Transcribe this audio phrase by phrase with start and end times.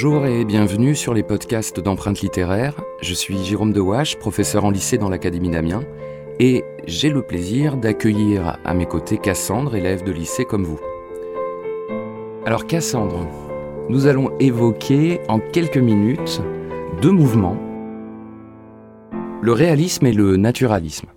[0.00, 2.80] Bonjour et bienvenue sur les podcasts d'empreintes littéraires.
[3.02, 5.82] Je suis Jérôme Dewache, professeur en lycée dans l'Académie d'Amiens,
[6.38, 10.78] et j'ai le plaisir d'accueillir à mes côtés Cassandre, élève de lycée comme vous.
[12.46, 13.26] Alors Cassandre,
[13.88, 16.42] nous allons évoquer en quelques minutes
[17.02, 17.56] deux mouvements,
[19.42, 21.08] le réalisme et le naturalisme.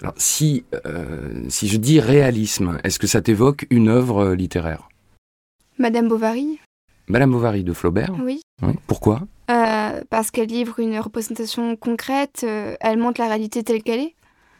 [0.00, 4.88] Alors si, euh, si je dis réalisme, est-ce que ça t'évoque une œuvre littéraire?
[5.78, 6.58] Madame Bovary?
[7.08, 8.40] Madame Bovary de Flaubert Oui.
[8.62, 8.72] Oui.
[8.86, 9.22] Pourquoi?
[9.50, 14.14] Euh, parce qu'elle livre une représentation concrète, euh, elle montre la réalité telle qu'elle est.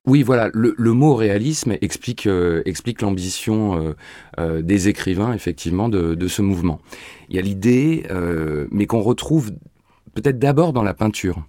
[0.07, 3.97] Oui, voilà, le, le mot réalisme explique, euh, explique l'ambition euh,
[4.39, 6.79] euh, des écrivains, effectivement, de, de ce mouvement.
[7.29, 8.05] Il y a l'idée,
[8.71, 9.51] mais qu'on retrouve
[10.15, 11.45] peut-être d'abord dans la peinture,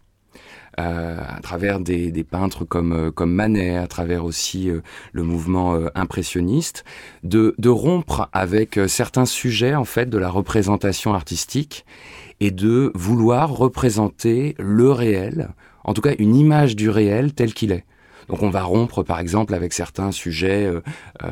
[0.77, 4.81] à travers des, des peintres comme, euh, comme Manet, à travers aussi euh,
[5.12, 6.86] le mouvement euh, impressionniste,
[7.23, 11.86] de, de rompre avec euh, certains sujets, en fait, de la représentation artistique
[12.39, 15.50] et de vouloir représenter le réel,
[15.84, 17.86] en tout cas une image du réel tel qu'il est.
[18.28, 20.81] Donc on va rompre par exemple avec certains sujets euh,
[21.23, 21.30] euh,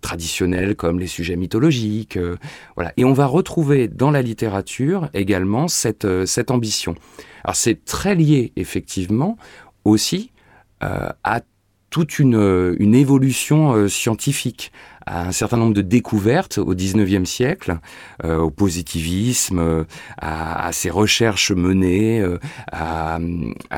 [0.00, 2.36] traditionnels comme les sujets mythologiques, euh,
[2.74, 2.92] voilà.
[2.96, 6.94] Et on va retrouver dans la littérature également cette cette ambition.
[7.44, 9.36] Alors c'est très lié effectivement
[9.84, 10.32] aussi
[10.80, 11.40] à
[11.96, 14.70] toute une, euh, évolution euh, scientifique,
[15.06, 17.78] à un certain nombre de découvertes au 19e siècle,
[18.22, 19.86] euh, au positivisme,
[20.20, 22.22] à, ces recherches menées,
[22.70, 23.18] à,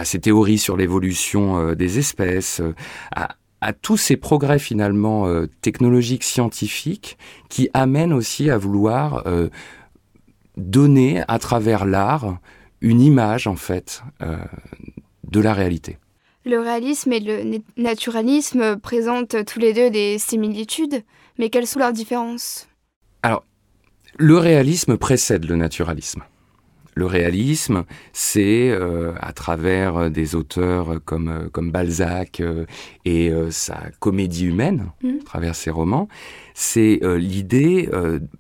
[0.02, 2.60] ces théories sur l'évolution des espèces,
[3.14, 5.28] à, tous ces progrès finalement
[5.60, 9.22] technologiques, scientifiques, qui amènent aussi à vouloir
[10.56, 12.38] donner à travers l'art
[12.80, 14.02] une image en fait
[15.30, 15.98] de la réalité.
[16.48, 21.02] Le réalisme et le na- naturalisme présentent tous les deux des similitudes,
[21.38, 22.66] mais quelles sont leurs différences?
[24.16, 26.22] Le réalisme précède le naturalisme.
[26.94, 27.84] Le réalisme,
[28.14, 32.64] c'est euh, à travers des auteurs comme, euh, comme Balzac euh,
[33.04, 35.18] et euh, sa comédie humaine, Mhm.
[35.20, 36.08] à travers ses romans,
[36.54, 37.88] c'est l'idée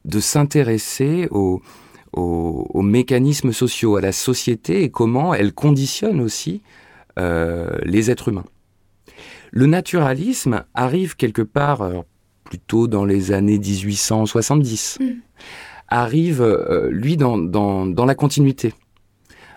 [0.06, 1.60] de s'intéresser aux,
[2.14, 6.62] aux, aux mécanismes sociaux, à la société et comment elle conditionne aussi
[7.18, 8.44] les êtres humains.
[9.50, 12.04] Le naturalisme arrive quelque part, alors,
[12.44, 15.16] plutôt dans les années 1870, Mhm.
[15.88, 18.74] arrive, euh, lui, dans, dans, dans la continuité.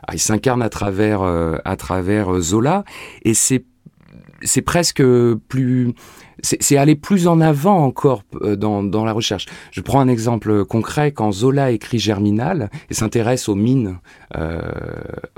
[0.04, 2.84] Alors, il s'incarne à travers, euh, à travers euh, Zola,
[3.24, 3.64] et c'est
[4.44, 5.03] c'est presque
[5.47, 5.94] plus,
[6.41, 9.46] c'est aller plus en avant encore euh, dans, dans la recherche.
[9.72, 14.00] Je prends un exemple concret quand Zola écrit Germinal et s'intéresse aux mines,
[14.35, 14.62] euh,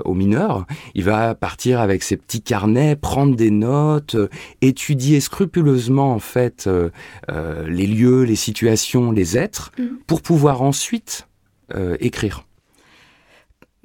[0.04, 0.66] aux mineurs.
[0.94, 4.28] Il va partir avec ses petits carnets, prendre des notes, euh,
[4.62, 6.90] étudier scrupuleusement en fait euh,
[7.68, 9.98] les lieux, les situations, les êtres, Mhm.
[10.06, 11.28] pour pouvoir ensuite
[11.98, 12.44] écrire.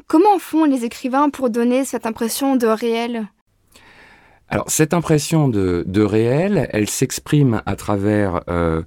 [0.08, 3.30] Comment font les écrivains pour donner cette impression de réel?
[4.50, 8.82] Alors cette impression de, de réel, elle s'exprime à travers, euh,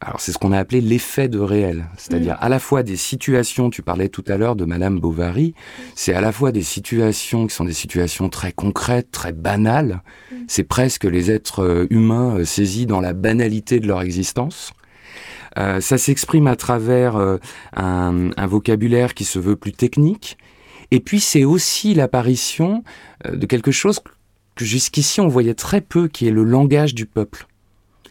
[0.00, 3.68] alors c'est ce qu'on a appelé l'effet de réel, c'est-à-dire à la fois des situations,
[3.68, 5.54] tu parlais tout à l'heure de Madame Bovary,
[5.96, 10.36] c'est à la fois des situations qui sont des situations très concrètes, très banales, Mm.
[10.46, 14.72] c'est presque les êtres euh, humains euh, saisis dans la banalité de leur existence.
[15.58, 17.38] Euh, ça s'exprime à travers euh,
[17.74, 20.36] un, un vocabulaire qui se veut plus technique,
[20.90, 22.84] et puis c'est aussi l'apparition
[23.26, 24.00] euh, de quelque chose
[24.64, 27.46] jusqu'ici on voyait très peu, qui est le langage du peuple.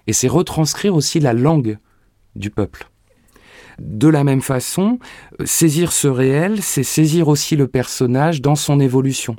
[0.08, 1.78] Et c'est retranscrire aussi la langue
[2.36, 2.90] du peuple.
[3.80, 5.00] De la même façon,
[5.46, 9.36] saisir ce réel, c'est saisir aussi le personnage dans son évolution.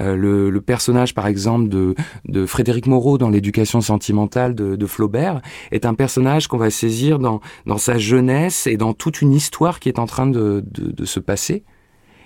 [0.00, 5.40] Euh, le, personnage, par exemple, de, Frédéric Moreau dans l'éducation sentimentale de, Flaubert
[5.72, 7.40] est un personnage qu'on va saisir dans,
[7.78, 10.62] sa jeunesse et dans toute une histoire qui est en train de
[11.04, 11.64] se passer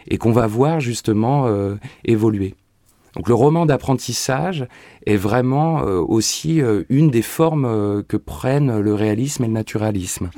[0.09, 2.55] et qu'on va voir justement euh, évoluer.
[3.15, 4.67] Donc le roman d'apprentissage
[5.07, 9.53] est vraiment euh, aussi euh, une des formes euh, que prennent le réalisme et le
[9.53, 10.31] naturalisme.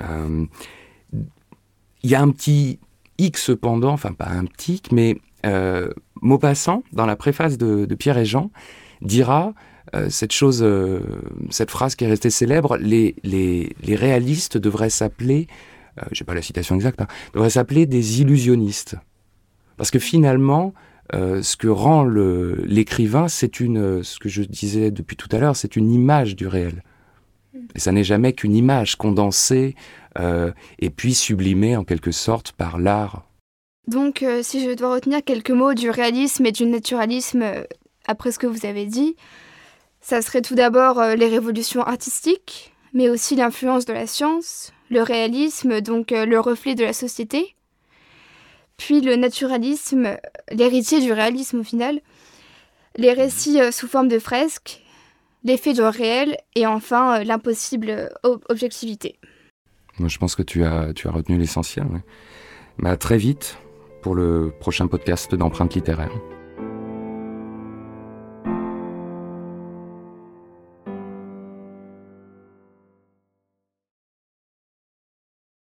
[0.00, 2.78] Il y a un petit
[3.18, 5.16] hic cependant, enfin pas un petit hic, mais
[6.20, 8.50] Maupassant, dans la préface de, de Pierre et Jean,
[9.00, 9.54] dira
[10.10, 10.66] cette chose,
[11.48, 15.46] cette phrase qui est restée célèbre, les, les, les réalistes devraient s'appeler,
[15.98, 18.96] euh, j'ai pas la citation exacte, hein, devraient s'appeler des illusionnistes.
[19.76, 20.74] Parce que finalement,
[21.14, 25.38] euh, ce que rend l'écrivain, c'est une, euh, ce que je disais depuis tout à
[25.38, 26.82] l'heure, c'est une image du réel.
[27.74, 29.74] Et ça n'est jamais qu'une image condensée
[30.18, 33.24] euh, et puis sublimée en quelque sorte par l'art.
[33.86, 37.44] Donc, euh, si je dois retenir quelques mots du réalisme et du naturalisme
[38.06, 39.16] après ce que vous avez dit,
[40.00, 45.80] ça serait tout d'abord les révolutions artistiques, mais aussi l'influence de la science, le réalisme,
[45.80, 47.56] donc le reflet de la société,
[48.78, 50.16] puis le naturalisme,
[50.50, 52.00] l'héritier du réalisme au final,
[52.96, 54.82] les récits euh, sous forme de fresques,
[55.44, 58.10] l'effet de réel et enfin euh, l'impossible
[58.48, 59.18] objectivité.
[59.98, 61.86] Moi, je pense que tu as, retenu l'essentiel.
[62.78, 63.58] Mais à très vite
[64.02, 66.12] pour le prochain podcast d'empreintes littéraires.